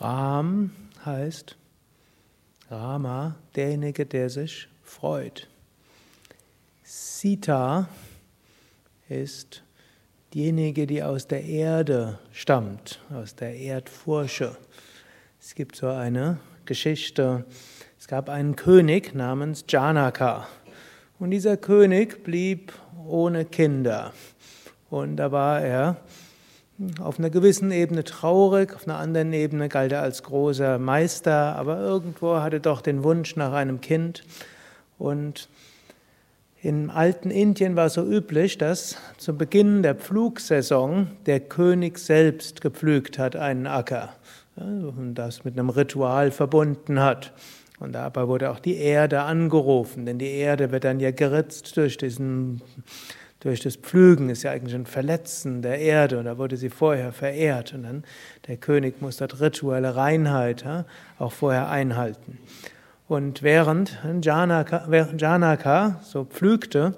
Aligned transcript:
Ram 0.00 0.70
heißt 1.04 1.56
Rama, 2.70 3.34
derjenige, 3.56 4.06
der 4.06 4.30
sich 4.30 4.68
freut. 4.84 5.48
Sita 6.84 7.88
ist 9.08 9.62
diejenige, 10.34 10.86
die 10.86 11.02
aus 11.02 11.26
der 11.26 11.42
Erde 11.42 12.18
stammt, 12.32 13.00
aus 13.10 13.34
der 13.34 13.56
Erdfurche. 13.56 14.56
Es 15.40 15.54
gibt 15.54 15.76
so 15.76 15.88
eine 15.88 16.38
Geschichte. 16.64 17.44
Es 17.98 18.06
gab 18.06 18.28
einen 18.28 18.54
König 18.54 19.14
namens 19.14 19.64
Janaka. 19.68 20.46
Und 21.18 21.30
dieser 21.30 21.56
König 21.56 22.22
blieb 22.22 22.72
ohne 23.04 23.44
Kinder. 23.44 24.12
Und 24.90 25.16
da 25.16 25.32
war 25.32 25.60
er 25.60 25.96
auf 27.00 27.18
einer 27.18 27.30
gewissen 27.30 27.72
Ebene 27.72 28.04
traurig, 28.04 28.74
auf 28.74 28.86
einer 28.86 28.98
anderen 28.98 29.32
Ebene 29.32 29.68
galt 29.68 29.92
er 29.92 30.02
als 30.02 30.22
großer 30.22 30.78
Meister, 30.78 31.56
aber 31.56 31.80
irgendwo 31.80 32.36
hatte 32.36 32.60
doch 32.60 32.80
den 32.80 33.02
Wunsch 33.02 33.34
nach 33.36 33.52
einem 33.52 33.80
Kind. 33.80 34.22
Und 34.96 35.48
im 36.62 36.90
alten 36.90 37.30
Indien 37.30 37.76
war 37.76 37.86
es 37.86 37.94
so 37.94 38.04
üblich, 38.04 38.58
dass 38.58 38.96
zu 39.16 39.36
Beginn 39.36 39.82
der 39.82 39.94
Pflugsaison 39.94 41.08
der 41.26 41.40
König 41.40 41.98
selbst 41.98 42.60
gepflügt 42.60 43.18
hat 43.18 43.36
einen 43.36 43.66
Acker 43.66 44.10
und 44.56 45.14
das 45.14 45.44
mit 45.44 45.58
einem 45.58 45.70
Ritual 45.70 46.30
verbunden 46.30 47.00
hat. 47.00 47.32
Und 47.78 47.92
dabei 47.92 48.26
wurde 48.26 48.50
auch 48.50 48.58
die 48.58 48.76
Erde 48.76 49.22
angerufen, 49.22 50.04
denn 50.04 50.18
die 50.18 50.30
Erde 50.30 50.72
wird 50.72 50.82
dann 50.82 50.98
ja 50.98 51.12
geritzt 51.12 51.76
durch 51.76 51.96
diesen 51.96 52.60
durch 53.40 53.60
das 53.60 53.76
Pflügen 53.76 54.30
ist 54.30 54.42
ja 54.42 54.50
eigentlich 54.50 54.74
ein 54.74 54.86
Verletzen 54.86 55.62
der 55.62 55.78
Erde 55.78 56.18
und 56.18 56.24
da 56.24 56.38
wurde 56.38 56.56
sie 56.56 56.70
vorher 56.70 57.12
verehrt 57.12 57.72
und 57.72 57.84
dann 57.84 58.04
der 58.48 58.56
König 58.56 59.00
muss 59.00 59.18
dort 59.18 59.40
rituelle 59.40 59.94
Reinheit 59.94 60.64
ja, 60.64 60.84
auch 61.18 61.32
vorher 61.32 61.68
einhalten. 61.68 62.38
Und 63.06 63.42
während 63.42 63.98
Janaka, 64.22 64.84
während 64.88 65.20
Janaka 65.20 66.00
so 66.02 66.24
pflügte, 66.24 66.94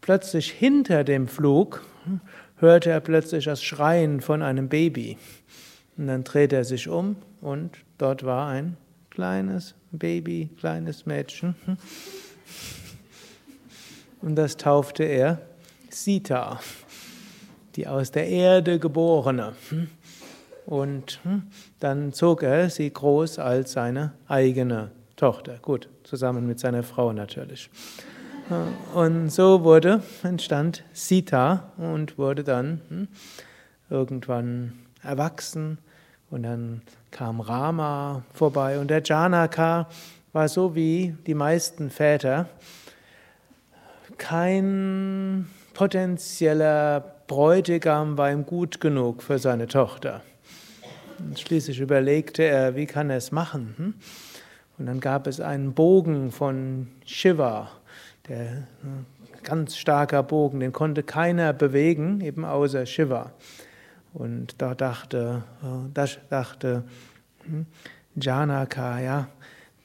plötzlich 0.00 0.50
hinter 0.50 1.04
dem 1.04 1.28
Flug 1.28 1.84
hörte 2.56 2.90
er 2.90 3.00
plötzlich 3.00 3.44
das 3.44 3.62
Schreien 3.62 4.20
von 4.20 4.42
einem 4.42 4.68
Baby. 4.68 5.18
Und 5.98 6.06
dann 6.06 6.24
drehte 6.24 6.56
er 6.56 6.64
sich 6.64 6.88
um 6.88 7.16
und 7.40 7.70
dort 7.98 8.24
war 8.24 8.48
ein 8.48 8.76
kleines 9.10 9.74
Baby, 9.90 10.48
kleines 10.58 11.04
Mädchen. 11.04 11.54
Und 14.22 14.36
das 14.36 14.56
taufte 14.56 15.04
er 15.04 15.40
Sita, 15.88 16.60
die 17.76 17.86
aus 17.86 18.10
der 18.10 18.28
Erde 18.28 18.78
geborene. 18.78 19.54
Und 20.66 21.20
dann 21.80 22.12
zog 22.12 22.42
er 22.42 22.70
sie 22.70 22.92
groß 22.92 23.38
als 23.38 23.72
seine 23.72 24.12
eigene 24.28 24.90
Tochter. 25.16 25.58
Gut, 25.62 25.88
zusammen 26.04 26.46
mit 26.46 26.60
seiner 26.60 26.82
Frau 26.82 27.12
natürlich. 27.12 27.70
Und 28.94 29.30
so 29.30 29.62
wurde, 29.62 30.02
entstand 30.22 30.84
Sita 30.92 31.72
und 31.76 32.18
wurde 32.18 32.42
dann 32.42 32.80
hm, 32.88 33.08
irgendwann 33.88 34.72
erwachsen. 35.02 35.78
Und 36.30 36.42
dann 36.42 36.82
kam 37.10 37.40
Rama 37.40 38.22
vorbei. 38.34 38.78
Und 38.78 38.88
der 38.88 39.02
Janaka 39.04 39.88
war 40.32 40.48
so 40.48 40.74
wie 40.74 41.16
die 41.26 41.34
meisten 41.34 41.90
Väter 41.90 42.48
kein 44.18 45.48
potenzieller 45.74 47.16
Bräutigam 47.26 48.18
war 48.18 48.30
ihm 48.32 48.44
gut 48.44 48.80
genug 48.80 49.22
für 49.22 49.38
seine 49.38 49.68
Tochter. 49.68 50.22
Und 51.18 51.38
schließlich 51.38 51.80
überlegte 51.80 52.42
er, 52.42 52.76
wie 52.76 52.86
kann 52.86 53.10
er 53.10 53.16
es 53.16 53.30
machen? 53.30 53.74
Hm? 53.76 53.94
Und 54.78 54.86
dann 54.86 55.00
gab 55.00 55.26
es 55.26 55.40
einen 55.40 55.74
Bogen 55.74 56.32
von 56.32 56.88
Shiva, 57.04 57.70
der 58.28 58.66
hm, 58.80 59.06
ganz 59.42 59.76
starker 59.76 60.22
Bogen, 60.22 60.60
den 60.60 60.72
konnte 60.72 61.02
keiner 61.02 61.52
bewegen, 61.52 62.20
eben 62.20 62.44
außer 62.44 62.86
Shiva. 62.86 63.32
Und 64.12 64.60
da 64.60 64.74
dachte, 64.74 65.44
äh, 65.62 65.90
da 65.92 66.06
dachte 66.30 66.84
hm, 67.44 67.66
Janaka, 68.16 69.00
ja, 69.00 69.28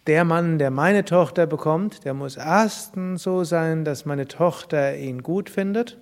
der 0.07 0.23
Mann, 0.23 0.59
der 0.59 0.69
meine 0.69 1.03
Tochter 1.03 1.47
bekommt, 1.47 2.05
der 2.05 2.13
muss 2.13 2.37
erstens 2.37 3.23
so 3.23 3.43
sein, 3.43 3.85
dass 3.85 4.05
meine 4.05 4.27
Tochter 4.27 4.95
ihn 4.95 5.23
gut 5.23 5.49
findet. 5.49 5.97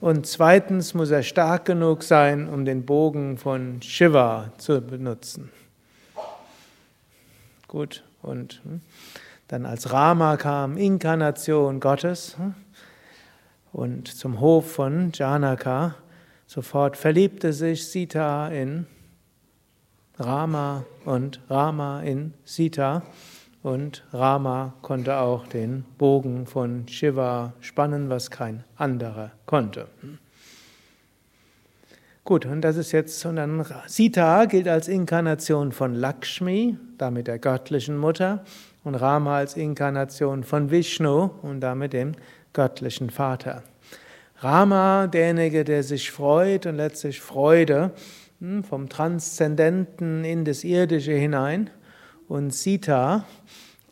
Und 0.00 0.26
zweitens 0.26 0.94
muss 0.94 1.10
er 1.10 1.22
stark 1.22 1.64
genug 1.64 2.02
sein, 2.02 2.48
um 2.48 2.64
den 2.64 2.84
Bogen 2.84 3.38
von 3.38 3.80
Shiva 3.82 4.52
zu 4.58 4.80
benutzen. 4.80 5.50
Gut, 7.68 8.04
und 8.22 8.60
hm, 8.64 8.80
dann 9.48 9.66
als 9.66 9.92
Rama 9.92 10.36
kam 10.36 10.76
Inkarnation 10.76 11.80
Gottes 11.80 12.36
hm, 12.36 12.54
und 13.72 14.08
zum 14.08 14.40
Hof 14.40 14.70
von 14.70 15.10
Janaka. 15.12 15.96
Sofort 16.46 16.96
verliebte 16.96 17.52
sich 17.52 17.88
Sita 17.88 18.48
in 18.48 18.86
Rama 20.18 20.84
und 21.04 21.40
Rama 21.50 22.02
in 22.02 22.34
Sita. 22.44 23.02
Und 23.62 24.04
Rama 24.12 24.74
konnte 24.82 25.16
auch 25.16 25.46
den 25.46 25.84
Bogen 25.98 26.46
von 26.46 26.86
Shiva 26.86 27.54
spannen, 27.60 28.10
was 28.10 28.30
kein 28.30 28.62
anderer 28.76 29.32
konnte. 29.46 29.88
Gut, 32.24 32.46
und 32.46 32.62
das 32.62 32.76
ist 32.76 32.92
jetzt, 32.92 33.24
und 33.26 33.36
dann 33.36 33.66
Sita 33.86 34.44
gilt 34.46 34.68
als 34.68 34.88
Inkarnation 34.88 35.72
von 35.72 35.94
Lakshmi, 35.94 36.76
damit 36.96 37.26
der 37.26 37.38
göttlichen 37.38 37.96
Mutter, 37.96 38.44
und 38.82 38.94
Rama 38.94 39.38
als 39.38 39.56
Inkarnation 39.56 40.44
von 40.44 40.70
Vishnu 40.70 41.30
und 41.42 41.60
damit 41.60 41.92
dem 41.92 42.12
göttlichen 42.52 43.10
Vater. 43.10 43.62
Rama, 44.38 45.06
derjenige, 45.06 45.64
der 45.64 45.82
sich 45.82 46.10
freut 46.10 46.66
und 46.66 46.76
letztlich 46.76 47.20
Freude 47.20 47.92
vom 48.62 48.88
Transzendenten 48.88 50.24
in 50.24 50.44
das 50.44 50.64
Irdische 50.64 51.12
hinein. 51.12 51.70
Und 52.28 52.54
Sita, 52.54 53.24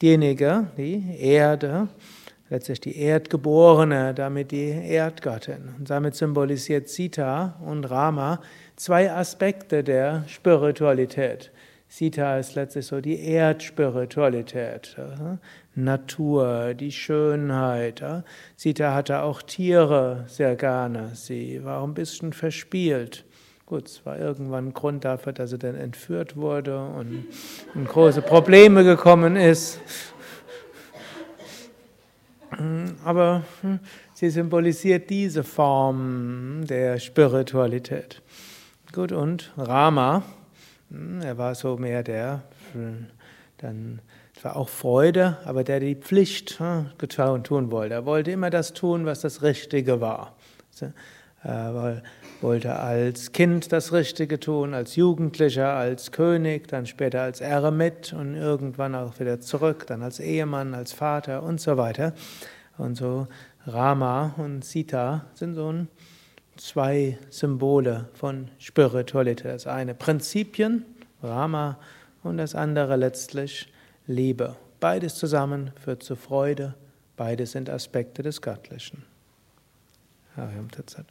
diejenige, 0.01 0.67
die 0.77 1.17
Erde, 1.19 1.89
letztlich 2.51 2.81
die 2.81 2.99
Erdgeborene, 2.99 4.15
damit 4.15 4.51
die 4.51 4.71
Erdgöttin. 4.71 5.75
Und 5.79 5.89
damit 5.89 6.15
symbolisiert 6.15 6.89
Sita 6.89 7.59
und 7.65 7.85
Rama 7.85 8.41
zwei 8.77 9.11
Aspekte 9.11 9.83
der 9.83 10.25
Spiritualität. 10.29 11.51
Sita 11.89 12.39
ist 12.39 12.55
letztlich 12.55 12.87
so 12.87 13.03
die 13.03 13.21
Erdspiritualität, 13.23 14.97
Natur, 15.75 16.73
die 16.73 16.91
Schönheit. 16.91 18.03
Sita 18.57 18.95
hatte 18.95 19.23
auch 19.23 19.43
Tiere 19.43 20.25
sehr 20.27 20.57
gerne. 20.57 21.11
Sie 21.15 21.63
war 21.65 21.83
ein 21.85 21.93
bisschen 21.93 22.33
verspielt. 22.33 23.27
Gut, 23.73 23.87
es 23.87 24.05
war 24.05 24.19
irgendwann 24.19 24.67
ein 24.67 24.75
Grund 24.75 25.07
dafür, 25.07 25.33
dass 25.33 25.51
er 25.51 25.57
dann 25.57 25.77
entführt 25.77 26.37
wurde 26.37 26.79
und 26.79 27.25
in 27.75 27.87
große 27.87 28.21
Probleme 28.21 28.85
gekommen 28.85 29.35
ist. 29.35 29.81
Aber 33.03 33.45
hm, 33.63 33.81
sie 34.13 34.29
symbolisiert 34.29 35.09
diese 35.09 35.43
Form 35.43 36.67
der 36.67 36.99
Spiritualität. 36.99 38.21
Gut, 38.93 39.11
und 39.11 39.55
Rama, 39.57 40.23
hm, 40.91 41.23
er 41.23 41.39
war 41.39 41.55
so 41.55 41.79
mehr 41.79 42.03
der, 42.03 42.43
hm, 42.75 43.07
dann 43.57 44.03
war 44.43 44.57
auch 44.57 44.69
Freude, 44.69 45.39
aber 45.47 45.65
der 45.65 45.81
die 45.81 45.95
Pflicht 45.95 46.61
getan 46.99 47.43
tun 47.43 47.71
wollte. 47.71 47.95
Er 47.95 48.05
wollte 48.05 48.33
immer 48.33 48.51
das 48.51 48.75
tun, 48.75 49.07
was 49.07 49.23
das 49.23 49.41
Richtige 49.41 50.03
war. 50.03 50.37
Er 51.45 52.03
wollte 52.41 52.77
als 52.77 53.33
Kind 53.33 53.73
das 53.73 53.93
Richtige 53.93 54.39
tun, 54.39 54.75
als 54.75 54.95
Jugendlicher, 54.95 55.73
als 55.73 56.13
König, 56.13 56.69
dann 56.69 56.87
später 56.87 57.23
als 57.23 57.41
Eremit 57.41 58.13
und 58.13 58.37
irgendwann 58.37 58.95
auch 58.95 59.19
wieder 59.19 59.41
zurück, 59.41 59.87
dann 59.89 60.03
als 60.03 60.21
Ehemann, 60.21 60.75
als 60.75 60.93
Vater 60.93 61.43
und 61.43 61.61
so 61.61 61.77
weiter. 61.77 62.15
Und 62.79 62.97
so 62.97 63.27
Rama 63.67 64.35
und 64.37 64.65
Sita 64.65 65.27
sind 65.35 65.55
so 65.55 65.75
zwei 66.57 67.19
Symbole 67.29 68.09
von 68.15 68.49
Spiritualität. 68.59 69.53
Das 69.53 69.67
eine 69.67 69.95
Prinzipien, 69.95 70.85
Rama, 71.23 71.79
und 72.23 72.37
das 72.37 72.55
andere 72.55 72.97
letztlich 72.97 73.73
Liebe. 74.07 74.57
Beides 74.81 75.17
zusammen 75.17 75.73
führt 75.77 76.03
zu 76.03 76.17
Freude, 76.17 76.75
beides 77.17 77.53
sind 77.53 77.69
Aspekte 77.69 78.23
des 78.23 78.41
Göttlichen. 78.41 79.05
Ariam 80.37 80.71
Tatsat. 80.71 81.07